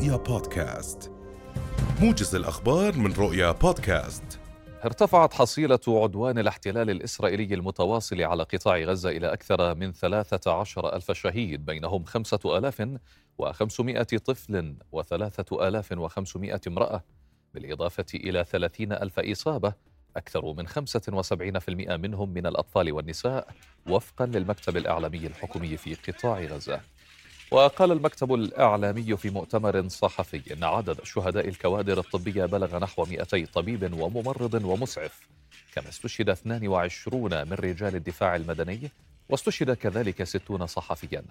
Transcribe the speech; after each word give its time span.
رؤيا 0.00 0.16
بودكاست. 0.16 1.12
موجز 2.00 2.34
الأخبار 2.34 2.96
من 2.96 3.12
رؤيا 3.12 3.52
بودكاست. 3.52 4.40
ارتفعت 4.84 5.34
حصيلة 5.34 5.80
عدوان 5.88 6.38
الاحتلال 6.38 6.90
الإسرائيلي 6.90 7.54
المتواصل 7.54 8.22
على 8.22 8.42
قطاع 8.42 8.78
غزة 8.78 9.10
إلى 9.10 9.32
أكثر 9.32 9.74
من 9.74 9.92
13 9.92 10.96
ألف 10.96 11.12
شهيد 11.12 11.64
بينهم 11.64 12.04
خمسة 12.04 12.58
ألاف 12.58 12.88
وخمسمائة 13.38 14.02
طفل 14.02 14.74
وثلاثة 14.92 15.68
ألاف 15.68 15.92
وخمسمائة 15.92 16.60
امرأة. 16.66 17.04
بالإضافة 17.54 18.06
إلى 18.14 18.44
ثلاثين 18.44 18.92
ألف 18.92 19.18
إصابة 19.18 19.72
أكثر 20.16 20.52
من 20.52 20.68
75% 20.68 21.96
منهم 21.96 22.28
من 22.28 22.46
الأطفال 22.46 22.92
والنساء 22.92 23.48
وفقا 23.86 24.26
للمكتب 24.26 24.76
الإعلامي 24.76 25.26
الحكومي 25.26 25.76
في 25.76 25.94
قطاع 25.94 26.40
غزة. 26.40 26.80
وقال 27.50 27.92
المكتب 27.92 28.34
الإعلامي 28.34 29.16
في 29.16 29.30
مؤتمر 29.30 29.88
صحفي 29.88 30.54
أن 30.54 30.64
عدد 30.64 31.04
شهداء 31.04 31.48
الكوادر 31.48 31.98
الطبية 31.98 32.44
بلغ 32.44 32.78
نحو 32.78 33.04
200 33.04 33.44
طبيب 33.44 34.00
وممرض 34.00 34.64
ومسعف 34.64 35.20
كما 35.74 35.88
استشهد 35.88 36.28
22 36.28 37.48
من 37.48 37.52
رجال 37.52 37.94
الدفاع 37.96 38.36
المدني 38.36 38.90
واستشهد 39.28 39.72
كذلك 39.72 40.24
60 40.24 40.66
صحفيا. 40.66 41.22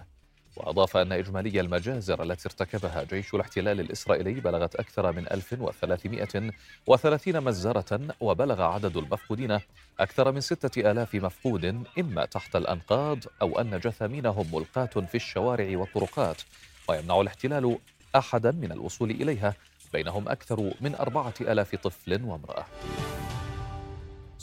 وأضاف 0.56 0.96
أن 0.96 1.12
إجمالي 1.12 1.60
المجازر 1.60 2.22
التي 2.22 2.48
ارتكبها 2.48 3.04
جيش 3.04 3.34
الاحتلال 3.34 3.80
الإسرائيلي 3.80 4.34
بلغت 4.34 4.74
أكثر 4.74 5.12
من 5.12 5.26
1330 5.32 7.40
مزرة 7.40 8.00
وبلغ 8.20 8.62
عدد 8.62 8.96
المفقودين 8.96 9.58
أكثر 10.00 10.32
من 10.32 10.40
6000 10.40 11.14
مفقود 11.14 11.84
إما 11.98 12.24
تحت 12.24 12.56
الأنقاض 12.56 13.18
أو 13.42 13.60
أن 13.60 13.78
جثامينهم 13.78 14.46
ملقاة 14.52 14.86
في 14.86 15.14
الشوارع 15.14 15.78
والطرقات 15.78 16.42
ويمنع 16.88 17.20
الاحتلال 17.20 17.78
أحدا 18.16 18.50
من 18.50 18.72
الوصول 18.72 19.10
إليها 19.10 19.54
بينهم 19.92 20.28
أكثر 20.28 20.74
من 20.80 20.94
أربعة 20.94 21.34
آلاف 21.40 21.74
طفل 21.74 22.24
وامرأة. 22.24 22.66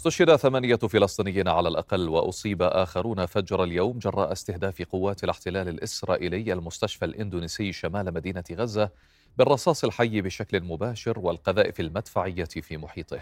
استشهد 0.07 0.35
ثمانية 0.35 0.75
فلسطينيين 0.75 1.47
على 1.47 1.69
الأقل 1.69 2.09
وأصيب 2.09 2.61
آخرون 2.61 3.25
فجر 3.25 3.63
اليوم 3.63 3.99
جراء 3.99 4.31
استهداف 4.31 4.81
قوات 4.81 5.23
الاحتلال 5.23 5.67
الإسرائيلي 5.67 6.53
المستشفى 6.53 7.05
الإندونيسي 7.05 7.73
شمال 7.73 8.13
مدينة 8.13 8.43
غزة 8.51 8.89
بالرصاص 9.37 9.83
الحي 9.83 10.21
بشكل 10.21 10.61
مباشر 10.61 11.19
والقذائف 11.19 11.79
المدفعية 11.79 12.45
في 12.45 12.77
محيطه. 12.77 13.19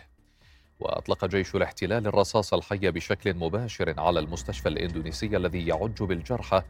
وأطلق 0.79 1.25
جيش 1.25 1.55
الاحتلال 1.55 2.07
الرصاص 2.07 2.53
الحي 2.53 2.91
بشكل 2.91 3.33
مباشر 3.33 3.99
على 3.99 4.19
المستشفى 4.19 4.69
الإندونيسي 4.69 5.37
الذي 5.37 5.67
يعج 5.67 6.03
بالجرحى 6.03 6.61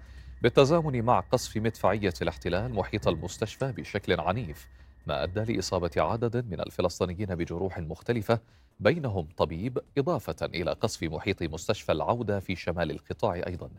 بالتزامن 0.42 1.02
مع 1.02 1.20
قصف 1.20 1.58
مدفعية 1.58 2.14
الاحتلال 2.22 2.74
محيط 2.74 3.08
المستشفى 3.08 3.72
بشكل 3.72 4.20
عنيف 4.20 4.68
ما 5.08 5.24
أدى 5.24 5.54
لإصابة 5.54 5.92
عدد 5.98 6.46
من 6.52 6.60
الفلسطينيين 6.60 7.36
بجروح 7.36 7.80
مختلفة 7.80 8.40
بينهم 8.80 9.28
طبيب 9.38 9.80
إضافة 9.98 10.46
إلى 10.46 10.72
قصف 10.72 11.04
محيط 11.04 11.44
مستشفى 11.44 11.92
العودة 11.92 12.40
في 12.40 12.56
شمال 12.56 12.92
القطاع 12.92 13.34
أيضا. 13.48 13.70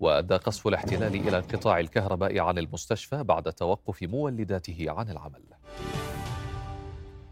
وأدى 0.00 0.34
قصف 0.36 0.66
الاحتلال 0.66 1.14
إلى 1.14 1.38
انقطاع 1.38 1.80
الكهرباء 1.80 2.38
عن 2.38 2.58
المستشفى 2.58 3.22
بعد 3.22 3.52
توقف 3.52 4.02
مولداته 4.02 4.86
عن 4.88 5.10
العمل. 5.10 5.42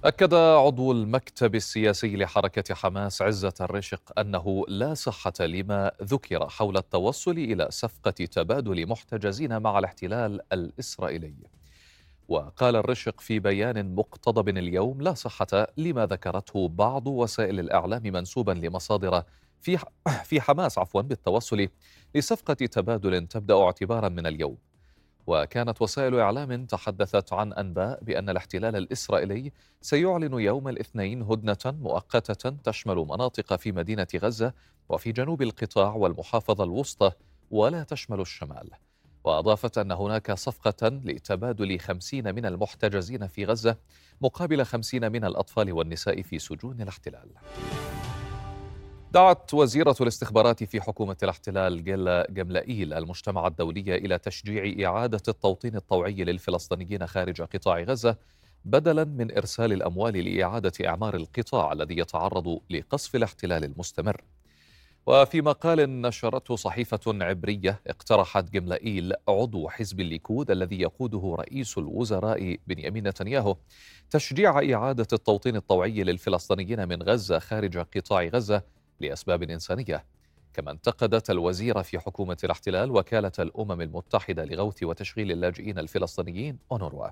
أكد 0.05 0.35
عضو 0.35 0.93
المكتب 0.93 1.55
السياسي 1.55 2.17
لحركة 2.17 2.75
حماس 2.75 3.23
عزة 3.23 3.55
الرشق 3.61 4.21
أنه 4.21 4.65
لا 4.69 4.95
صحة 4.95 5.33
لما 5.41 5.93
ذكر 6.03 6.49
حول 6.49 6.77
التوصل 6.77 7.31
إلى 7.31 7.67
صفقة 7.71 8.11
تبادل 8.11 8.89
محتجزين 8.89 9.63
مع 9.63 9.79
الاحتلال 9.79 10.41
الإسرائيلي. 10.53 11.58
وقال 12.29 12.77
الرشق 12.77 13.21
في 13.21 13.39
بيان 13.39 13.95
مقتضب 13.95 14.49
اليوم 14.49 15.03
لا 15.03 15.15
صحة 15.15 15.67
لما 15.77 16.07
ذكرته 16.07 16.69
بعض 16.69 17.07
وسائل 17.07 17.61
الإعلام 17.61 18.03
منسوبا 18.03 18.53
لمصادر 18.53 19.23
في 19.61 19.79
في 20.25 20.41
حماس 20.41 20.79
عفوا 20.79 21.03
بالتوصل 21.03 21.69
لصفقة 22.15 22.55
تبادل 22.55 23.27
تبدأ 23.27 23.55
اعتبارا 23.55 24.09
من 24.09 24.27
اليوم. 24.27 24.59
وكانت 25.27 25.83
وسائل 25.83 26.15
إعلام 26.21 26.67
تحدثت 26.67 27.33
عن 27.33 27.53
أنباء 27.53 28.05
بأن 28.05 28.29
الاحتلال 28.31 28.77
الإسرائيلي 28.77 29.53
سيعلن 29.81 30.41
يوم 30.41 30.69
الاثنين 30.69 31.23
هدنة 31.23 31.57
مؤقتة 31.67 32.51
تشمل 32.51 32.97
مناطق 32.97 33.57
في 33.57 33.73
مدينة 33.73 34.07
غزة 34.17 34.53
وفي 34.89 35.13
جنوب 35.13 35.43
القطاع 35.43 35.95
والمحافظة 35.95 36.65
الوسطى 36.65 37.13
ولا 37.51 37.83
تشمل 37.83 38.21
الشمال. 38.21 38.71
وأضافت 39.25 39.79
أن 39.79 39.93
هناك 39.93 40.33
صفقة 40.33 40.89
لتبادل 40.89 41.79
خمسين 41.79 42.35
من 42.35 42.47
المحتجزين 42.47 43.27
في 43.27 43.45
غزة 43.45 43.77
مقابل 44.21 44.65
خمسين 44.65 45.13
من 45.13 45.25
الأطفال 45.25 45.73
والنساء 45.73 46.23
في 46.23 46.39
سجون 46.39 46.81
الاحتلال. 46.83 47.29
دعت 49.13 49.55
وزيرة 49.55 49.97
الاستخبارات 50.01 50.65
في 50.65 50.81
حكومة 50.81 51.17
الاحتلال 51.23 51.85
جيلا 51.85 52.27
جملائيل 52.31 52.93
المجتمع 52.95 53.47
الدولي 53.47 53.97
إلى 53.97 54.19
تشجيع 54.19 54.89
إعادة 54.89 55.23
التوطين 55.29 55.77
الطوعي 55.77 56.25
للفلسطينيين 56.25 57.07
خارج 57.07 57.43
قطاع 57.43 57.81
غزة 57.83 58.17
بدلا 58.65 59.05
من 59.05 59.37
إرسال 59.37 59.73
الأموال 59.73 60.17
لإعادة 60.25 60.73
إعمار 60.87 61.17
القطاع 61.17 61.73
الذي 61.73 61.99
يتعرض 61.99 62.61
لقصف 62.71 63.17
الاحتلال 63.17 63.65
المستمر. 63.65 64.21
وفي 65.09 65.43
مقال 65.43 66.01
نشرته 66.03 66.57
صحيفة 66.57 67.01
عبرية 67.07 67.81
اقترحت 67.87 68.51
جملائيل 68.51 69.13
عضو 69.29 69.69
حزب 69.69 70.01
الليكود 70.01 70.51
الذي 70.51 70.81
يقوده 70.81 71.37
رئيس 71.39 71.79
الوزراء 71.79 72.57
بنيامين 72.67 73.09
نتنياهو 73.09 73.57
تشجيع 74.11 74.75
إعادة 74.75 75.07
التوطين 75.13 75.57
الطوعي 75.57 76.05
للفلسطينيين 76.05 76.89
من 76.89 77.03
غزة 77.03 77.39
خارج 77.39 77.79
قطاع 77.79 78.25
غزة 78.25 78.63
لأسباب 79.01 79.43
إنسانية. 79.43 80.05
كما 80.55 80.71
انتقدت 80.71 81.31
الوزيرة 81.31 81.83
في 81.83 81.99
حكومة 81.99 82.37
الاحتلال 82.45 82.91
وكالة 82.91 83.33
الأمم 83.39 83.81
المتحدة 83.81 84.45
لغوث 84.45 84.83
وتشغيل 84.83 85.33
اللاجئين 85.33 85.79
الفلسطينيين 85.79 86.59
أونروا. 86.73 87.09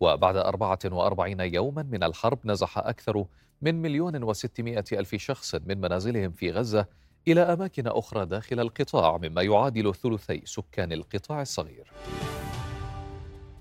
وبعد 0.00 0.36
44 0.36 1.40
يوما 1.40 1.82
من 1.82 2.02
الحرب 2.02 2.38
نزح 2.44 2.78
أكثر 2.78 3.24
من 3.62 3.82
مليون 3.82 4.22
وستمائة 4.22 4.84
ألف 4.92 5.14
شخص 5.14 5.54
من 5.54 5.80
منازلهم 5.80 6.32
في 6.32 6.50
غزة 6.50 6.86
إلى 7.32 7.40
أماكن 7.40 7.86
أخرى 7.86 8.26
داخل 8.26 8.60
القطاع 8.60 9.18
مما 9.22 9.42
يعادل 9.42 9.94
ثلثي 9.94 10.42
سكان 10.44 10.92
القطاع 10.92 11.42
الصغير. 11.42 11.92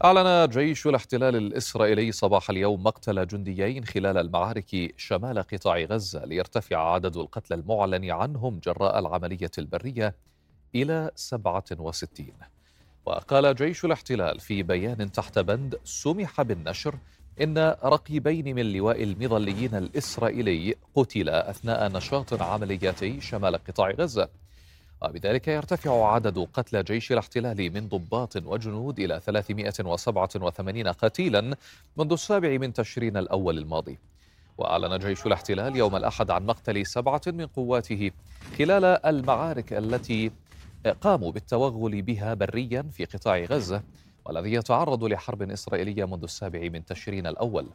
أعلن 0.03 0.47
جيش 0.47 0.87
الاحتلال 0.87 1.35
الإسرائيلي 1.35 2.11
صباح 2.11 2.49
اليوم 2.49 2.83
مقتل 2.83 3.27
جنديين 3.27 3.85
خلال 3.85 4.17
المعارك 4.17 4.93
شمال 4.97 5.39
قطاع 5.39 5.79
غزة 5.79 6.25
ليرتفع 6.25 6.93
عدد 6.93 7.17
القتلى 7.17 7.57
المعلن 7.57 8.11
عنهم 8.11 8.59
جراء 8.59 8.99
العملية 8.99 9.51
البرية 9.57 10.15
إلى 10.75 11.11
67 11.15 12.27
وقال 13.05 13.55
جيش 13.55 13.85
الاحتلال 13.85 14.39
في 14.39 14.63
بيان 14.63 15.11
تحت 15.11 15.39
بند 15.39 15.79
سمح 15.83 16.41
بالنشر 16.41 16.95
إن 17.41 17.75
رقيبين 17.83 18.55
من 18.55 18.73
لواء 18.73 19.03
المظليين 19.03 19.75
الإسرائيلي 19.75 20.75
قتلا 20.95 21.49
أثناء 21.49 21.91
نشاط 21.91 22.41
عملياتي 22.41 23.21
شمال 23.21 23.55
قطاع 23.55 23.91
غزة. 23.91 24.29
وبذلك 25.01 25.47
يرتفع 25.47 26.13
عدد 26.13 26.47
قتلى 26.53 26.83
جيش 26.83 27.11
الاحتلال 27.11 27.73
من 27.73 27.87
ضباط 27.87 28.35
وجنود 28.35 28.99
إلى 28.99 29.19
387 29.19 30.87
قتيلا 30.87 31.55
منذ 31.97 32.11
السابع 32.11 32.57
من 32.57 32.73
تشرين 32.73 33.17
الأول 33.17 33.57
الماضي. 33.57 33.97
وأعلن 34.57 34.99
جيش 34.99 35.25
الاحتلال 35.25 35.75
يوم 35.75 35.95
الأحد 35.95 36.31
عن 36.31 36.45
مقتل 36.45 36.85
سبعة 36.85 37.21
من 37.27 37.45
قواته 37.45 38.11
خلال 38.57 38.85
المعارك 38.85 39.73
التي 39.73 40.31
قاموا 41.01 41.31
بالتوغل 41.31 42.01
بها 42.01 42.33
بريا 42.33 42.81
في 42.91 43.05
قطاع 43.05 43.39
غزة. 43.39 43.81
والذي 44.27 44.53
يتعرض 44.53 45.03
لحرب 45.03 45.41
إسرائيلية 45.41 46.05
منذ 46.05 46.23
السابع 46.23 46.69
من 46.69 46.85
تشرين 46.85 47.27
الأول. 47.27 47.67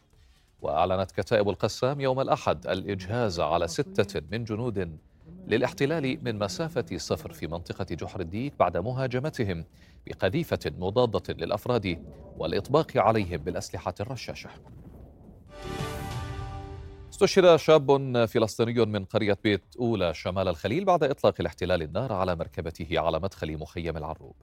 وأعلنت 0.63 1.11
كتائب 1.11 1.49
القسام 1.49 2.01
يوم 2.01 2.21
الأحد 2.21 2.67
الإجهاز 2.67 3.41
على 3.41 3.69
ستة 3.69 4.23
من 4.33 4.45
جنود 4.45 4.99
للاحتلال 5.47 6.25
من 6.25 6.39
مسافة 6.39 6.87
صفر 6.97 7.33
في 7.33 7.47
منطقة 7.47 7.95
جحر 7.95 8.21
الديك 8.21 8.53
بعد 8.59 8.77
مهاجمتهم 8.77 9.65
بقذيفة 10.07 10.73
مضادة 10.79 11.35
للأفراد 11.35 12.05
والإطباق 12.39 12.97
عليهم 12.97 13.37
بالأسلحة 13.37 13.95
الرشاشة. 14.01 14.51
استشهد 17.11 17.57
شاب 17.57 18.25
فلسطيني 18.27 18.85
من 18.85 19.05
قرية 19.05 19.39
بيت 19.45 19.65
أولى 19.81 20.15
شمال 20.15 20.49
الخليل 20.49 20.85
بعد 20.85 21.05
إطلاق 21.05 21.35
الاحتلال 21.41 21.83
النار 21.83 22.13
على 22.13 22.37
مركبته 22.37 23.01
على 23.01 23.21
مدخل 23.21 23.59
مخيم 23.59 23.97
العروب. 23.97 24.35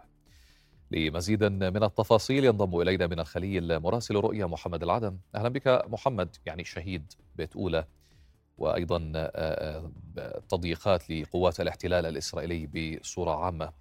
لمزيد 0.91 1.43
من 1.43 1.83
التفاصيل 1.83 2.45
ينضم 2.45 2.81
إلينا 2.81 3.07
من 3.07 3.19
الخليل 3.19 3.79
مراسل 3.79 4.15
رؤيا 4.15 4.45
محمد 4.45 4.83
العدم. 4.83 5.17
أهلا 5.35 5.49
بك 5.49 5.83
محمد 5.87 6.35
يعني 6.45 6.65
شهيد 6.65 7.13
بيت 7.35 7.55
أولى 7.55 7.85
وأيضا 8.57 9.29
تضييقات 10.49 11.09
لقوات 11.09 11.59
الاحتلال 11.59 12.05
الإسرائيلي 12.05 12.67
بصورة 12.67 13.45
عامة. 13.45 13.71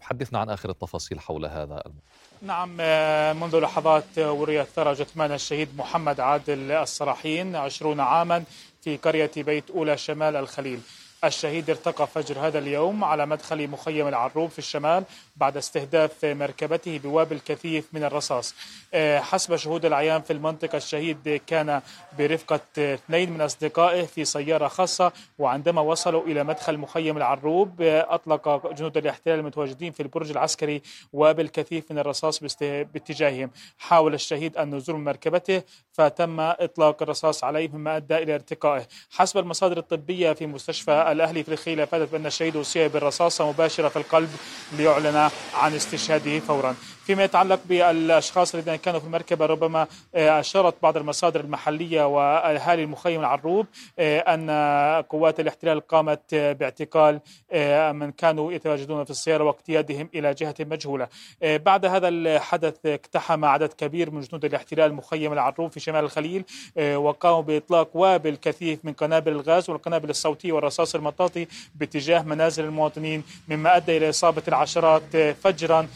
حدثنا 0.00 0.38
عن 0.38 0.50
آخر 0.50 0.70
التفاصيل 0.70 1.20
حول 1.20 1.46
هذا 1.46 1.62
الموضوع. 1.62 2.02
نعم 2.42 2.76
آه، 2.80 3.32
منذ 3.32 3.60
لحظات 3.60 4.18
وريت 4.18 4.66
ثرى 4.66 4.92
جثمان 4.92 5.32
الشهيد 5.32 5.68
محمد 5.76 6.20
عادل 6.20 6.72
الصراحين 6.72 7.56
عشرون 7.56 8.00
عاما 8.00 8.44
في 8.80 8.96
قرية 8.96 9.30
بيت 9.36 9.70
أولى 9.70 9.96
شمال 9.96 10.36
الخليل. 10.36 10.80
الشهيد 11.24 11.70
ارتقى 11.70 12.06
فجر 12.06 12.38
هذا 12.38 12.58
اليوم 12.58 13.04
على 13.04 13.26
مدخل 13.26 13.68
مخيم 13.68 14.08
العروب 14.08 14.50
في 14.50 14.58
الشمال 14.58 15.04
بعد 15.36 15.56
استهداف 15.56 16.24
مركبته 16.24 16.98
بوابل 16.98 17.38
كثيف 17.38 17.88
من 17.92 18.04
الرصاص. 18.04 18.54
آه، 18.94 19.20
حسب 19.20 19.56
شهود 19.56 19.84
العيان 19.84 20.22
في 20.22 20.32
المنطقة 20.32 20.76
الشهيد 20.76 21.40
كان 21.46 21.80
برفقة 22.18 22.60
اثنين 22.78 23.32
من 23.32 23.40
أصدقائه 23.40 24.06
في 24.06 24.24
سيارة 24.24 24.68
خاصة 24.68 25.12
وعندما 25.38 25.80
وصلوا 25.80 26.22
إلى 26.26 26.44
مدخل 26.44 26.78
مخيم 26.78 27.16
العروب 27.16 27.82
آه، 27.82 28.14
أطلق 28.14 28.72
جنود 28.72 28.96
الاحتلال 28.96 29.38
المتواجدين 29.38 29.92
في 29.92 30.02
البرج 30.02 30.30
العسكري 30.30 30.82
وابل 31.12 31.48
كثيف 31.48 31.90
من 31.90 31.98
الرصاص 31.98 32.40
باتجاههم. 32.60 33.50
حاول 33.78 34.14
الشهيد 34.14 34.58
النزول 34.58 34.96
من 34.96 35.04
مركبته 35.04 35.62
فتم 35.98 36.40
إطلاق 36.40 37.02
الرصاص 37.02 37.44
عليه 37.44 37.68
مما 37.68 37.96
أدى 37.96 38.16
إلى 38.16 38.34
ارتقائه. 38.34 38.86
حسب 39.10 39.38
المصادر 39.38 39.78
الطبية 39.78 40.32
في 40.32 40.46
مستشفى 40.46 41.12
الأهلي 41.12 41.44
في 41.44 41.52
الخيل 41.52 41.80
أفادت 41.80 42.12
بأن 42.12 42.26
الشهيد 42.26 42.56
أصيب 42.56 42.92
بالرصاصة 42.92 43.48
مباشرة 43.48 43.88
في 43.88 43.96
القلب 43.96 44.30
ليعلن 44.72 45.30
عن 45.54 45.74
استشهاده 45.74 46.38
فورا. 46.38 46.76
فيما 47.08 47.24
يتعلق 47.24 47.60
بالأشخاص 47.68 48.54
الذين 48.54 48.76
كانوا 48.76 49.00
في 49.00 49.06
المركبة 49.06 49.46
ربما 49.46 49.86
آه، 50.14 50.40
أشارت 50.40 50.74
بعض 50.82 50.96
المصادر 50.96 51.40
المحلية 51.40 52.06
واهالي 52.06 52.84
المخيم 52.84 53.20
العروب 53.20 53.66
آه، 53.98 54.18
أن 54.18 54.50
قوات 55.02 55.40
الاحتلال 55.40 55.80
قامت 55.80 56.34
باعتقال 56.34 57.20
آه، 57.52 57.92
من 57.92 58.12
كانوا 58.12 58.52
يتواجدون 58.52 59.04
في 59.04 59.10
السيارة 59.10 59.44
واقتيادهم 59.44 60.08
إلى 60.14 60.34
جهة 60.34 60.54
مجهولة. 60.60 61.08
بعد 61.42 61.84
هذا 61.84 62.08
الحدث 62.08 62.86
اقتحم 62.86 63.44
عدد 63.44 63.72
كبير 63.72 64.10
من 64.10 64.20
جنود 64.20 64.44
الاحتلال 64.44 64.94
مخيم 64.94 65.32
العروب 65.32 65.72
في 65.72 65.80
شمال 65.80 66.04
الخليل 66.04 66.44
وقاموا 66.78 67.42
بإطلاق 67.42 67.96
وابل 67.96 68.36
كثيف 68.36 68.84
من 68.84 68.92
قنابل 68.92 69.32
الغاز 69.32 69.70
والقنابل 69.70 70.10
الصوتية 70.10 70.52
والرصاص 70.52 70.94
المطاطي 70.94 71.46
باتجاه 71.74 72.22
منازل 72.22 72.64
المواطنين 72.64 73.22
مما 73.48 73.76
أدى 73.76 73.96
إلى 73.96 74.10
إصابة 74.10 74.42
العشرات 74.48 75.16
فجرا 75.16 75.88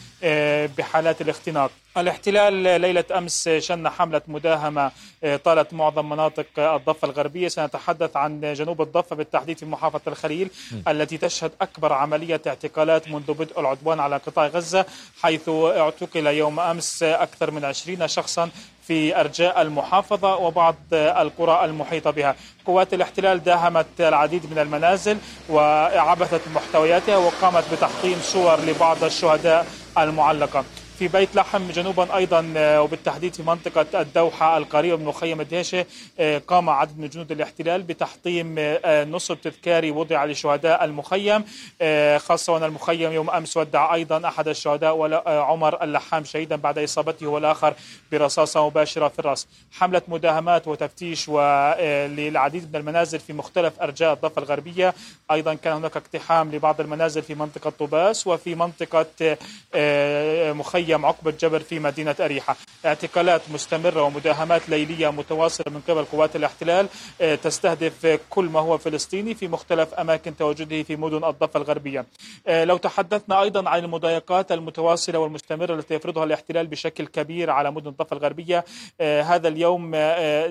بحالات 1.03 1.21
الاختناق. 1.21 1.71
الاحتلال 1.97 2.53
ليلة 2.81 3.03
أمس 3.17 3.49
شن 3.49 3.89
حملة 3.89 4.21
مداهمة 4.27 4.91
آه، 5.23 5.35
طالت 5.35 5.73
معظم 5.73 6.09
مناطق 6.09 6.45
الضفة 6.57 7.05
الغربية. 7.07 7.47
سنتحدث 7.47 8.17
عن 8.17 8.53
جنوب 8.53 8.81
الضفة 8.81 9.15
بالتحديد 9.15 9.57
في 9.57 9.65
محافظة 9.65 10.01
الخليل 10.07 10.49
التي 10.87 11.17
تشهد 11.17 11.51
أكبر 11.61 11.93
عملية 11.93 12.41
اعتقالات 12.47 13.07
منذ 13.07 13.33
بدء 13.33 13.59
العدوان 13.59 13.99
على 13.99 14.17
قطاع 14.17 14.47
غزة 14.47 14.85
حيث 15.21 15.49
اعتقل 15.49 16.27
يوم 16.27 16.59
أمس 16.59 17.03
أكثر 17.03 17.51
من 17.51 17.65
عشرين 17.65 18.07
شخصا 18.07 18.49
في 18.87 19.19
أرجاء 19.19 19.61
المحافظة 19.61 20.35
وبعض 20.35 20.75
القرى 20.93 21.65
المحيطة 21.65 22.11
بها. 22.11 22.35
قوات 22.65 22.93
الاحتلال 22.93 23.43
داهمت 23.43 23.85
العديد 23.99 24.51
من 24.51 24.59
المنازل 24.59 25.17
وعبثت 25.49 26.41
محتوياتها 26.55 27.17
وقامت 27.17 27.63
بتحطيم 27.73 28.19
صور 28.21 28.59
لبعض 28.59 29.03
الشهداء 29.03 29.67
المعلقة. 29.97 30.63
في 31.03 31.09
بيت 31.09 31.35
لحم 31.35 31.71
جنوبا 31.71 32.15
أيضا 32.15 32.53
آه، 32.57 32.81
وبالتحديد 32.81 33.33
في 33.33 33.43
منطقة 33.43 34.01
الدوحة 34.01 34.57
القريبة 34.57 34.97
من 34.97 35.05
مخيم 35.05 35.41
الدهشة 35.41 35.85
آه، 36.19 36.41
قام 36.47 36.69
عدد 36.69 36.99
من 36.99 37.09
جنود 37.09 37.31
الاحتلال 37.31 37.83
بتحطيم 37.83 38.55
آه، 38.57 39.03
نصب 39.03 39.41
تذكاري 39.41 39.91
وضع 39.91 40.25
لشهداء 40.25 40.83
المخيم. 40.83 41.43
خاصة 42.17 42.53
وان 42.53 42.63
المخيم 42.63 43.11
يوم 43.11 43.29
أمس 43.29 43.57
ودع 43.57 43.93
أيضا 43.93 44.27
أحد 44.27 44.47
الشهداء 44.47 45.27
عمر 45.27 45.83
اللحام 45.83 46.23
شهيدا 46.23 46.55
بعد 46.55 46.79
إصابته 46.79 47.27
والآخر 47.27 47.73
برصاصة 48.11 48.65
مباشرة 48.67 49.07
في 49.07 49.19
الرأس. 49.19 49.47
حملة 49.71 50.01
مداهمات 50.07 50.67
وتفتيش 50.67 51.29
للعديد 51.29 52.69
من 52.73 52.79
المنازل 52.79 53.19
في 53.19 53.33
مختلف 53.33 53.81
أرجاء 53.81 54.13
الضفة 54.13 54.41
الغربية. 54.41 54.93
أيضا 55.31 55.53
كان 55.53 55.73
هناك 55.73 55.97
اقتحام 55.97 56.51
لبعض 56.51 56.81
المنازل 56.81 57.21
في 57.21 57.35
منطقة 57.35 57.69
طوباس 57.69 58.27
وفي 58.27 58.55
منطقة 58.55 59.37
مخيم 60.53 60.92
مخيم 60.93 61.05
عقبة 61.05 61.31
جبر 61.31 61.59
في 61.59 61.79
مدينة 61.79 62.15
أريحة. 62.19 62.55
اعتقالات 62.85 63.41
مستمرة 63.53 64.01
ومداهمات 64.01 64.69
ليلية 64.69 65.11
متواصلة 65.11 65.73
من 65.73 65.81
قبل 65.87 66.03
قوات 66.03 66.35
الاحتلال 66.35 66.87
آه، 67.21 67.35
تستهدف 67.35 68.19
كل 68.29 68.45
ما 68.45 68.59
هو 68.59 68.77
فلسطيني 68.77 69.35
في 69.35 69.47
مختلف 69.47 69.93
أماكن 69.93 70.35
تواجده 70.37 70.83
في 70.83 70.95
مدن 70.95 71.23
الضفة 71.23 71.57
الغربية. 71.59 72.05
آه، 72.47 72.63
لو 72.63 72.77
تحدثنا 72.77 73.41
أيضا 73.41 73.69
عن 73.69 73.83
المضايقات 73.83 74.51
المتواصلة 74.51 75.19
والمستمرة 75.19 75.73
التي 75.75 75.93
يفرضها 75.93 76.23
الاحتلال 76.23 76.67
بشكل 76.67 77.07
كبير 77.07 77.49
على 77.49 77.71
مدن 77.71 77.87
الضفة 77.87 78.17
الغربية 78.17 78.65
آه، 79.01 79.21
هذا 79.21 79.47
اليوم 79.47 79.91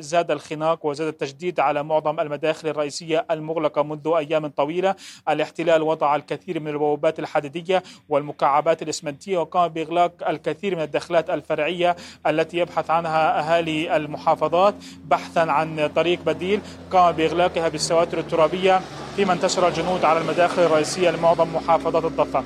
زاد 0.01 0.31
الخناق 0.31 0.87
وزاد 0.87 1.07
التجديد 1.09 1.61
على 1.61 1.83
معظم 1.83 2.21
المداخل 2.21 2.69
الرئيسية 2.69 3.27
المغلقة 3.31 3.83
منذ 3.83 4.09
أيام 4.17 4.47
طويلة. 4.47 4.95
الاحتلال 5.29 5.83
وضع 5.83 6.17
الكثير 6.17 6.61
من 6.61 6.69
البوابات 6.69 7.19
الحديدية 7.19 7.83
والمكعبات 8.09 8.83
الإسمنتية 8.83 9.39
وقام 9.39 9.69
بإغلاق 9.69 10.13
الكثير 10.29 10.77
من 10.77 10.83
الدخلات 10.83 11.31
الفرعية 11.31 11.97
التي 12.27 12.57
يبحث 12.57 12.91
عنها 12.91 13.39
أهالي 13.39 13.97
المحافظات 13.97 14.75
بحثا 15.05 15.41
عن 15.41 15.91
طريق 15.97 16.19
بديل 16.27 16.61
قام 16.93 17.13
بإغلاقها 17.13 17.69
بالسواتر 17.69 18.19
الترابية 18.19 18.81
فيما 19.17 19.33
انتشر 19.33 19.69
الجنود 19.69 20.05
على 20.05 20.21
المداخل 20.21 20.63
الرئيسية 20.63 21.11
لمعظم 21.11 21.55
محافظات 21.55 22.05
الضفة. 22.05 22.45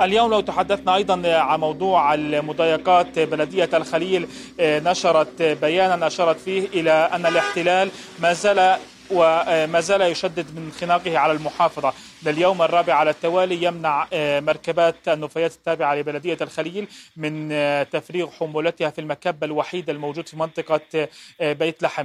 اليوم 0.00 0.30
لو 0.30 0.40
تحدثنا 0.40 0.96
أيضا 0.96 1.28
عن 1.34 1.60
موضوع 1.60 2.14
المضايقات 2.14 3.18
بلدية 3.18 3.68
الخليل 3.74 4.28
نشرت 4.60 5.42
بيانا 5.42 6.06
أشارت 6.06 6.40
فيه 6.40 6.68
إلى 6.68 6.90
أن 6.90 7.26
الاحتلال 7.26 7.90
ما 8.18 8.32
زال 8.32 8.76
وما 9.10 9.80
زال 9.80 10.00
يشدد 10.00 10.54
من 10.54 10.72
خناقه 10.72 11.18
على 11.18 11.32
المحافظة. 11.32 11.92
لليوم 12.22 12.62
الرابع 12.62 12.94
على 12.94 13.10
التوالي 13.10 13.62
يمنع 13.64 14.06
آه، 14.12 14.40
مركبات 14.40 15.08
النفايات 15.08 15.52
التابعة 15.54 15.94
لبلدية 15.94 16.38
الخليل 16.40 16.88
من 17.16 17.48
آه، 17.52 17.82
تفريغ 17.82 18.30
حمولتها 18.30 18.90
في 18.90 19.00
المكب 19.00 19.44
الوحيد 19.44 19.90
الموجود 19.90 20.28
في 20.28 20.36
منطقة 20.36 21.08
آه، 21.40 21.52
بيت 21.52 21.82
لحم. 21.82 22.04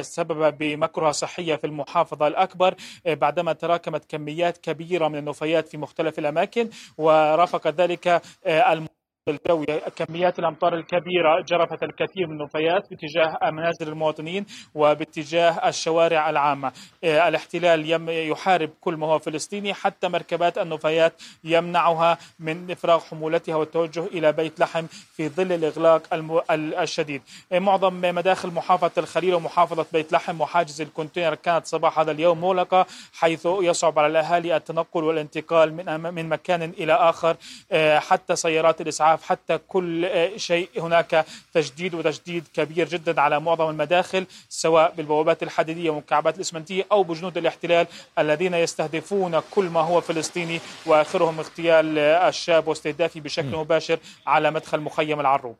سبب 0.00 0.58
بمكرهة 0.58 1.12
صحية 1.12 1.56
في 1.56 1.66
المحافظة 1.66 2.26
الأكبر. 2.26 2.74
بعدما 3.06 3.52
تراكمت 3.52 4.04
كميات 4.04 4.58
كبيرة 4.58 5.08
من 5.08 5.18
النفايات 5.18 5.68
في 5.68 5.76
مختلف 5.76 6.18
الأماكن 6.18 6.70
ورافق 6.98 7.68
ذلك 7.68 8.22
الم... 8.46 8.86
الجوي 9.28 9.66
كميات 9.96 10.38
الأمطار 10.38 10.74
الكبيرة 10.74 11.40
جرفت 11.40 11.82
الكثير 11.82 12.26
من 12.26 12.40
النفايات 12.40 12.90
باتجاه 12.90 13.38
منازل 13.50 13.88
المواطنين 13.88 14.46
وباتجاه 14.74 15.68
الشوارع 15.68 16.30
العامة. 16.30 16.72
آه، 17.04 17.28
الاحتلال 17.28 18.08
يحارب 18.08 18.70
كل 18.80 18.96
ما 18.96 19.06
هو 19.06 19.18
فلسطيني 19.18 19.74
حتى 19.74 20.08
مركبات 20.08 20.58
النفايات 20.58 21.22
يمنعها 21.44 22.18
من 22.38 22.70
إفراغ 22.70 23.00
حمولتها 23.00 23.54
والتوجه 23.56 24.04
إلى 24.04 24.32
بيت 24.32 24.60
لحم 24.60 24.86
في 24.86 25.28
ظل 25.28 25.52
الإغلاق 25.52 26.02
الشديد. 26.50 27.22
آه، 27.52 27.58
معظم 27.58 28.00
مداخل 28.00 28.48
محافظة 28.50 28.92
الخليل 28.98 29.34
ومحافظة 29.34 29.86
بيت 29.92 30.12
لحم 30.12 30.40
وحاجز 30.40 30.80
الكونتينر 30.80 31.34
كانت 31.34 31.66
صباح 31.66 31.98
هذا 31.98 32.10
اليوم 32.10 32.40
مغلقة 32.40 32.86
حيث 33.12 33.46
يصعب 33.46 33.98
على 33.98 34.06
الأهالي 34.06 34.56
التنقل 34.56 35.04
والانتقال 35.04 35.74
من 36.14 36.28
مكان 36.28 36.62
إلى 36.62 36.92
آخر. 36.92 37.36
آه، 37.72 37.98
حتى 37.98 38.36
سيارات 38.36 38.80
الإسعاف 38.80 39.09
الإسعاف 39.10 39.22
حتى 39.22 39.58
كل 39.58 40.10
شيء 40.36 40.68
هناك 40.76 41.26
تجديد 41.54 41.94
وتجديد 41.94 42.48
كبير 42.54 42.88
جدا 42.88 43.20
على 43.20 43.40
معظم 43.40 43.70
المداخل 43.70 44.26
سواء 44.48 44.94
بالبوابات 44.94 45.42
الحديدية 45.42 45.90
والمكعبات 45.90 46.36
الإسمنتية 46.36 46.86
أو 46.92 47.02
بجنود 47.02 47.36
الاحتلال 47.36 47.86
الذين 48.18 48.54
يستهدفون 48.54 49.40
كل 49.50 49.64
ما 49.64 49.80
هو 49.80 50.00
فلسطيني 50.00 50.60
وآخرهم 50.86 51.38
اغتيال 51.38 51.98
الشاب 51.98 52.68
واستهدافه 52.68 53.20
بشكل 53.20 53.56
مباشر 53.56 53.98
على 54.26 54.50
مدخل 54.50 54.80
مخيم 54.80 55.20
العروب. 55.20 55.56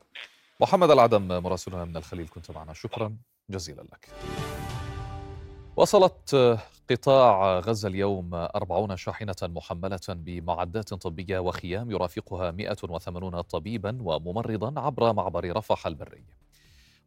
محمد 0.59 0.91
العدم 0.91 1.27
مراسلنا 1.27 1.85
من 1.85 1.97
الخليل 1.97 2.27
كنت 2.27 2.51
معنا. 2.51 2.73
شكرا 2.73 3.15
جزيلا 3.49 3.81
لك. 3.81 4.07
وصلت 5.75 6.59
قطاع 6.89 7.59
غزة 7.59 7.87
اليوم 7.87 8.29
أربعون 8.33 8.97
شاحنة 8.97 9.35
محملة 9.41 9.99
بمعدات 10.09 10.93
طبية 10.93 11.39
وخيام 11.39 11.91
يرافقها 11.91 12.51
180 12.51 13.41
طبيبا 13.41 13.97
وممرضا 14.01 14.81
عبر 14.81 15.13
معبر 15.13 15.57
رفح 15.57 15.87
البري. 15.87 16.23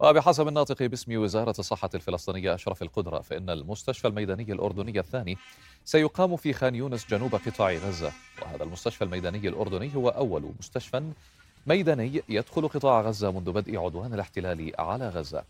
وبحسب 0.00 0.48
الناطق 0.48 0.82
باسم 0.82 1.16
وزارة 1.16 1.54
الصحة 1.58 1.90
الفلسطينية 1.94 2.54
أشرف 2.54 2.82
القدرة 2.82 3.20
فإن 3.20 3.50
المستشفى 3.50 4.08
الميداني 4.08 4.52
الأردني 4.52 4.98
الثاني 4.98 5.36
سيقام 5.84 6.36
في 6.36 6.52
خان 6.52 6.74
يونس 6.74 7.06
جنوب 7.10 7.34
قطاع 7.34 7.72
غزة. 7.72 8.12
وهذا 8.42 8.64
المستشفى 8.64 9.04
الميداني 9.04 9.48
الأردني 9.48 9.96
هو 9.96 10.08
أول 10.08 10.52
مستشفى 10.58 11.12
ميداني 11.66 12.22
يدخل 12.28 12.68
قطاع 12.68 13.00
غزة 13.00 13.30
منذ 13.30 13.52
بدء 13.52 13.78
عدوان 13.78 14.14
الاحتلال 14.14 14.72
على 14.78 15.08
غزة. 15.08 15.44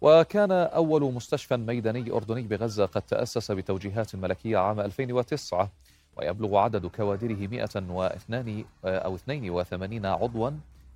وكان 0.00 0.50
أول 0.52 1.12
مستشفى 1.14 1.56
ميداني 1.56 2.12
أردني 2.12 2.42
بغزة 2.42 2.86
قد 2.86 3.02
تأسس 3.02 3.50
بتوجيهات 3.52 4.16
ملكية 4.16 4.58
عام 4.58 4.80
2009 4.80 5.70
ويبلغ 6.16 6.56
عدد 6.56 6.86
كوادره 6.86 7.46
102 7.46 8.64
أو 8.84 9.14
82 9.14 10.06
عضوا 10.06 10.50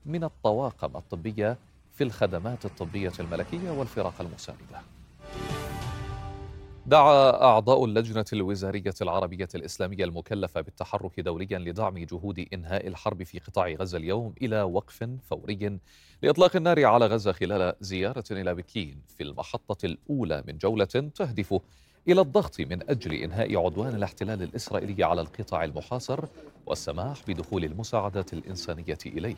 من 0.06 0.24
الطواقم 0.24 0.96
الطبية 0.96 1.56
في 1.92 2.04
الخدمات 2.04 2.64
الطبية 2.64 3.12
الملكية 3.20 3.70
والفرق 3.70 4.14
المساندة. 4.20 4.80
دعا 6.86 7.42
أعضاء 7.42 7.84
اللجنة 7.84 8.24
الوزارية 8.32 8.94
العربية 9.02 9.48
الإسلامية 9.54 10.04
المكلفة 10.04 10.60
بالتحرك 10.60 11.20
دوليا 11.20 11.58
لدعم 11.58 11.98
جهود 11.98 12.46
إنهاء 12.52 12.86
الحرب 12.86 13.22
في 13.22 13.38
قطاع 13.38 13.68
غزة 13.68 13.98
اليوم 13.98 14.34
إلى 14.42 14.62
وقف 14.62 15.08
فوري 15.30 15.78
لإطلاق 16.22 16.56
النار 16.56 16.84
على 16.84 17.06
غزة 17.06 17.32
خلال 17.32 17.74
زيارة 17.80 18.24
إلى 18.30 18.54
بكين 18.54 19.02
في 19.16 19.22
المحطة 19.22 19.86
الأولى 19.86 20.44
من 20.46 20.58
جولة 20.58 20.84
تهدف 20.84 21.60
إلى 22.08 22.20
الضغط 22.20 22.60
من 22.60 22.90
أجل 22.90 23.12
إنهاء 23.12 23.64
عدوان 23.64 23.94
الاحتلال 23.94 24.42
الإسرائيلي 24.42 25.04
على 25.04 25.20
القطاع 25.20 25.64
المحاصر 25.64 26.24
والسماح 26.66 27.22
بدخول 27.28 27.64
المساعدات 27.64 28.32
الإنسانية 28.32 28.98
إليه. 29.06 29.36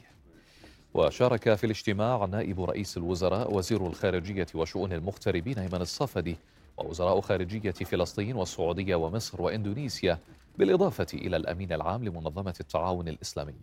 وشارك 0.95 1.55
في 1.55 1.65
الاجتماع 1.65 2.25
نائب 2.25 2.61
رئيس 2.61 2.97
الوزراء 2.97 3.55
وزير 3.55 3.87
الخارجية 3.87 4.47
وشؤون 4.55 4.93
المغتربين 4.93 5.59
أيمن 5.59 5.81
الصفدي 5.81 6.37
ووزراء 6.77 7.21
خارجية 7.21 7.71
فلسطين 7.71 8.37
والسعودية 8.37 8.95
ومصر 8.95 9.43
وإندونيسيا 9.43 10.19
بالإضافة 10.59 11.07
إلى 11.15 11.37
الأمين 11.37 11.73
العام 11.73 12.05
لمنظمة 12.05 12.55
التعاون 12.61 13.09
الإسلامي 13.09 13.55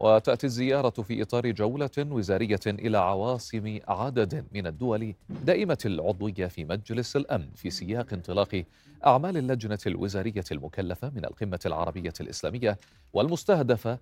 وتأتي 0.00 0.46
الزيارة 0.46 0.90
في 0.90 1.22
إطار 1.22 1.50
جولة 1.50 1.90
وزارية 1.98 2.60
إلى 2.66 2.98
عواصم 2.98 3.78
عدد 3.88 4.46
من 4.52 4.66
الدول 4.66 5.14
دائمة 5.28 5.78
العضوية 5.84 6.46
في 6.46 6.64
مجلس 6.64 7.16
الأمن 7.16 7.48
في 7.54 7.70
سياق 7.70 8.12
انطلاق 8.12 8.64
أعمال 9.06 9.36
اللجنة 9.36 9.78
الوزارية 9.86 10.44
المكلفة 10.52 11.10
من 11.10 11.24
القمة 11.24 11.60
العربية 11.66 12.12
الإسلامية 12.20 12.78
والمستهدفة 13.12 13.98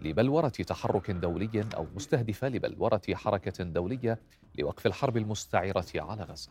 لبلورة 0.00 0.48
تحرك 0.48 1.10
دولي 1.10 1.64
أو 1.76 1.86
مستهدفة 1.96 2.48
لبلورة 2.48 3.02
حركة 3.14 3.64
دولية 3.64 4.18
لوقف 4.58 4.86
الحرب 4.86 5.16
المستعرة 5.16 5.86
على 5.94 6.22
غزة. 6.22 6.50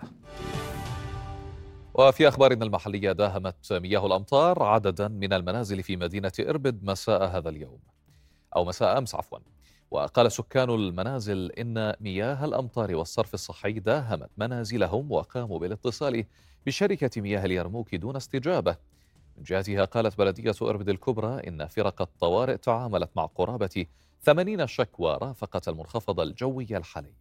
وفي 1.98 2.28
أخبارنا 2.28 2.66
المحلية 2.66 3.12
داهمت 3.12 3.74
مياه 3.74 4.06
الأمطار 4.06 4.64
عددا 4.64 5.08
من 5.08 5.34
المنازل 5.34 5.84
في 5.84 5.98
مدينة 5.98 6.32
إربد 6.40 6.84
مساء 6.84 7.24
هذا 7.24 7.50
اليوم. 7.50 7.80
أو 8.56 8.66
مساء 8.66 8.98
أمس 8.98 9.16
عفوا. 9.16 9.40
وقال 9.92 10.32
سكان 10.32 10.70
المنازل 10.70 11.52
إن 11.52 11.94
مياه 12.00 12.46
الأمطار 12.46 12.96
والصرف 12.96 13.34
الصحي 13.34 13.72
داهمت 13.72 14.30
منازلهم 14.38 15.12
وقاموا 15.12 15.60
بالاتصال 15.60 16.26
بشركة 16.66 17.22
مياه 17.22 17.46
اليرموك 17.46 17.96
دون 17.96 18.16
استجابة. 18.16 18.78
من 19.38 19.44
جهتها 19.44 19.86
قالت 19.86 20.18
بلدية 20.18 20.56
إربد 20.62 20.90
الكبرى 20.90 21.48
إن 21.48 21.68
فرق 21.68 22.02
الطوارئ 22.02 22.58
تعاملت 22.58 23.10
مع 23.16 23.26
قرابة 23.26 23.86
80 24.22 24.68
شكوى 24.68 25.18
رافقت 25.22 25.68
المنخفض 25.68 26.20
الجوي 26.20 26.68
الحالي 26.78 27.14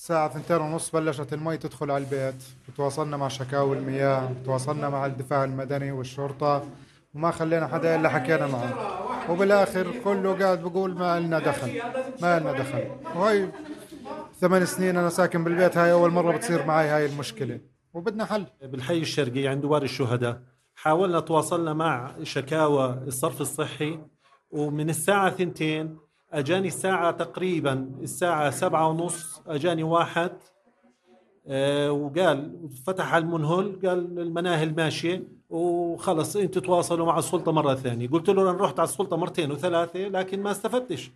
الساعة 0.00 0.28
ثنتين 0.28 0.56
ونص 0.56 0.90
بلشت 0.90 1.32
المي 1.32 1.56
تدخل 1.56 1.90
على 1.90 2.04
البيت. 2.04 2.42
وتواصلنا 2.68 3.16
مع 3.16 3.28
شكاوي 3.28 3.78
المياه 3.78 4.30
وتواصلنا 4.30 4.88
مع 4.88 5.06
الدفاع 5.06 5.44
المدني 5.44 5.92
والشرطة 5.92 6.66
وما 7.14 7.30
خلينا 7.30 7.66
حدا 7.66 7.96
إلا 7.96 8.08
حكينا 8.08 8.46
معه 8.46 9.30
وبالآخر 9.30 9.86
كله 10.04 10.38
قاعد 10.38 10.62
بقول 10.62 10.94
ما 10.94 11.20
لنا 11.20 11.38
دخل 11.38 11.82
ما 12.22 12.38
لنا 12.40 12.52
دخل. 12.52 12.84
وهي 13.16 13.48
ثمان 14.40 14.66
سنين 14.66 14.96
أنا 14.96 15.08
ساكن 15.08 15.44
بالبيت 15.44 15.76
هاي 15.76 15.92
أول 15.92 16.10
مرة 16.10 16.36
بتصير 16.36 16.66
معي 16.66 16.88
هاي 16.88 17.06
المشكلة. 17.06 17.60
وبدنا 17.94 18.24
حل. 18.24 18.46
بالحي 18.62 18.98
الشرقي 18.98 19.46
عند 19.46 19.62
دوار 19.62 19.82
الشهداء 19.82 20.42
حاولنا 20.74 21.20
تواصلنا 21.20 21.72
مع 21.72 22.14
شكاوى 22.22 23.02
الصرف 23.06 23.40
الصحي 23.40 23.98
ومن 24.50 24.90
الساعة 24.90 25.30
ثنتين 25.30 25.98
أجاني 26.32 26.68
الساعة 26.68 27.10
تقريبا 27.10 27.90
الساعة 28.02 28.50
سبعة 28.50 28.88
ونص 28.88 29.42
أجاني 29.46 29.82
واحد 29.82 30.32
أه 31.46 31.92
وقال 31.92 32.68
فتح 32.86 33.14
المنهل 33.14 33.78
قال 33.86 34.18
المناهل 34.18 34.76
ماشية 34.76 35.22
وخلص 35.50 36.36
انت 36.36 36.58
تواصلوا 36.58 37.06
مع 37.06 37.18
السلطة 37.18 37.52
مرة 37.52 37.74
ثانية. 37.74 38.08
قلت 38.08 38.28
له 38.30 38.42
أنا 38.42 38.52
رحت 38.52 38.80
على 38.80 38.88
السلطة 38.88 39.16
مرتين 39.16 39.52
وثلاثة 39.52 39.98
لكن 39.98 40.42
ما 40.42 40.50
استفدتش. 40.50 41.10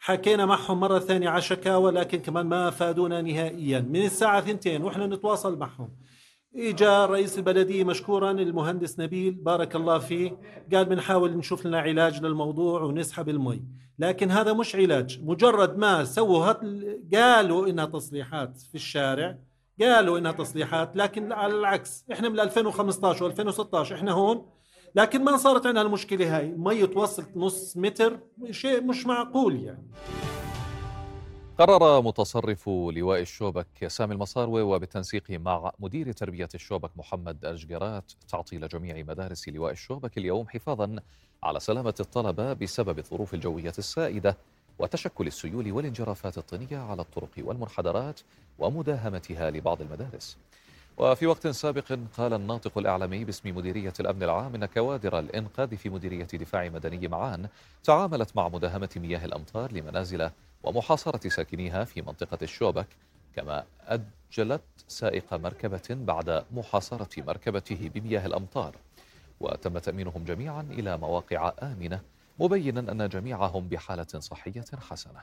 حكينا 0.00 0.46
معهم 0.46 0.80
مرة 0.80 0.98
ثانية 0.98 1.28
على 1.28 1.42
شكاوى 1.42 1.92
لكن 1.92 2.18
كمان 2.18 2.46
ما 2.46 2.70
فادونا 2.70 3.22
نهائيا. 3.22 3.80
من 3.80 4.04
الساعة 4.04 4.40
ثنتين 4.40 4.82
وإحنا 4.82 5.06
نتواصل 5.06 5.58
معهم. 5.58 5.88
اجا 6.58 7.06
رئيس 7.06 7.38
البلدية 7.38 7.84
مشكورا 7.84 8.30
المهندس 8.30 9.00
نبيل 9.00 9.34
بارك 9.34 9.76
الله 9.76 9.98
فيه 9.98 10.38
قال 10.72 10.84
بنحاول 10.84 11.36
نشوف 11.36 11.66
لنا 11.66 11.78
علاج 11.80 12.22
للموضوع 12.22 12.82
ونسحب 12.82 13.28
المي. 13.28 13.62
لكن 13.98 14.30
هذا 14.30 14.52
مش 14.52 14.76
علاج 14.76 15.20
مجرد 15.24 15.78
ما 15.78 16.04
سووا 16.04 16.52
قالوا 17.14 17.68
إنها 17.68 17.84
تصليحات 17.84 18.60
في 18.60 18.74
الشارع 18.74 19.38
قالوا 19.80 20.18
إنها 20.18 20.32
تصليحات 20.32 20.96
لكن 20.96 21.32
على 21.32 21.54
العكس 21.54 22.04
إحنا 22.12 22.28
من 22.28 22.40
2015 22.40 23.32
و2016 23.32 23.92
إحنا 23.92 24.12
هون. 24.12 24.46
لكن 24.94 25.24
ما 25.24 25.36
صارت 25.36 25.66
عندنا 25.66 25.82
المشكلة 25.82 26.36
هاي 26.36 26.46
المي 26.46 26.86
توصلت 26.86 27.28
نص 27.36 27.76
متر 27.76 28.18
شيء 28.50 28.82
مش 28.82 29.06
معقول 29.06 29.60
يعني. 29.60 29.90
قرر 31.58 32.02
متصرف 32.02 32.68
لواء 32.68 33.20
الشوبك 33.20 33.66
سامي 33.86 34.14
المصاروي 34.14 34.62
وبالتنسيق 34.62 35.30
مع 35.30 35.72
مدير 35.78 36.12
تربية 36.12 36.48
الشوبك 36.54 36.90
محمد 36.96 37.44
أشجرات 37.44 38.12
تعطيل 38.28 38.68
جميع 38.68 39.02
مدارس 39.02 39.48
لواء 39.48 39.72
الشوبك 39.72 40.18
اليوم 40.18 40.48
حفاظا 40.48 40.96
على 41.42 41.60
سلامة 41.60 41.94
الطلبة 42.00 42.52
بسبب 42.52 42.98
الظروف 42.98 43.34
الجوية 43.34 43.72
السائدة 43.78 44.36
وتشكل 44.78 45.26
السيول 45.26 45.72
والانجرافات 45.72 46.38
الطينية 46.38 46.78
على 46.78 47.02
الطرق 47.02 47.30
والمنحدرات 47.38 48.20
ومداهمتها 48.58 49.50
لبعض 49.50 49.80
المدارس. 49.80 50.36
وفي 50.98 51.26
وقت 51.26 51.48
سابق 51.48 51.98
قال 52.18 52.32
الناطق 52.32 52.78
الإعلامي 52.78 53.24
باسم 53.24 53.56
مديرية 53.56 53.92
الأمن 54.00 54.22
العام 54.22 54.54
أن 54.54 54.64
كوادر 54.66 55.18
الإنقاذ 55.18 55.76
في 55.76 55.88
مديرية 55.88 56.24
دفاع 56.24 56.68
مدني 56.68 57.08
معان 57.08 57.48
تعاملت 57.84 58.36
مع 58.36 58.48
مداهمة 58.48 58.88
مياه 58.96 59.24
الأمطار 59.24 59.72
لمنازل 59.72 60.30
ومحاصرة 60.66 61.28
ساكنيها 61.28 61.84
في 61.84 62.02
منطقة 62.02 62.38
الشوبك 62.42 62.86
كما 63.36 63.64
أجلت 63.80 64.62
سائق 64.88 65.34
مركبة 65.34 65.82
بعد 65.90 66.44
محاصرة 66.52 67.22
مركبته 67.22 67.90
بمياه 67.94 68.26
الأمطار. 68.26 68.76
وتم 69.40 69.78
تأمينهم 69.78 70.24
جميعا 70.24 70.62
إلى 70.62 70.98
مواقع 70.98 71.52
آمنة 71.62 72.00
مبينا 72.38 72.92
أن 72.92 73.08
جميعهم 73.08 73.68
بحالة 73.68 74.20
صحية 74.20 74.64
حسنة. 74.90 75.20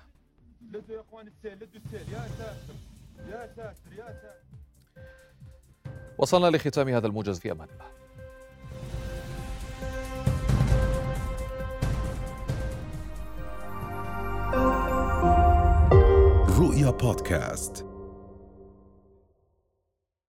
وصلنا 6.18 6.58
لختام 6.58 6.90
هذا 6.90 7.08
الموجز 7.08 7.40
في 7.40 7.52
أمان 7.52 7.68
الله. 7.70 8.03
رؤيا 16.84 16.92
بودكاست 16.98 17.93